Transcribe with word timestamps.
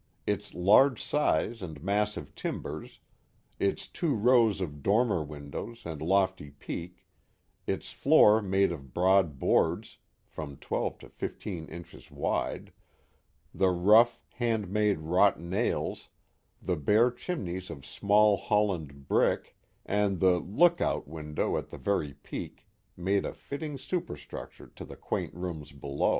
Its 0.25 0.55
large 0.55 0.99
size 0.99 1.61
and 1.61 1.83
massive 1.83 2.33
timbers, 2.33 3.01
its 3.59 3.87
two 3.87 4.15
rows 4.15 4.59
of 4.59 4.81
dormer 4.81 5.23
windows 5.23 5.83
and 5.85 6.01
lofty 6.01 6.49
peak, 6.49 7.05
its 7.67 7.91
floor 7.91 8.41
made 8.41 8.71
of 8.71 8.95
broad 8.95 9.37
boards 9.37 9.99
(from 10.25 10.57
twelve 10.57 10.97
to 10.97 11.07
fifteen 11.07 11.67
inches 11.67 12.09
wide), 12.09 12.73
the 13.53 13.69
rough, 13.69 14.19
hand 14.33 14.69
made 14.71 14.97
wrought 14.97 15.39
nails, 15.39 16.09
the 16.59 16.75
bare 16.75 17.11
chimneys 17.11 17.69
of 17.69 17.85
small 17.85 18.37
Holland 18.37 19.07
brick, 19.07 19.55
and 19.85 20.19
the 20.19 20.39
lookout" 20.39 21.07
window 21.07 21.57
at 21.57 21.69
the 21.69 21.77
very 21.77 22.15
peak, 22.15 22.65
made 22.97 23.23
a 23.23 23.35
fitting 23.35 23.77
superstructure 23.77 24.71
to 24.75 24.83
the 24.83 24.95
quaint 24.95 25.35
rooms 25.35 25.71
below. 25.71 26.09